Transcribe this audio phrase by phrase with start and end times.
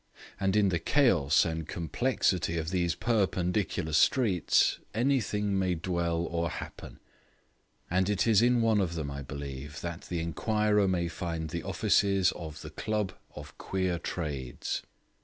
[0.39, 6.97] And in the chaos and complexity of those perpendicular streets anything may dwell or happen,
[7.87, 11.61] and it is in one of them, I believe, that the inquirer may find the
[11.61, 14.81] offices of the Club of Queer Trades.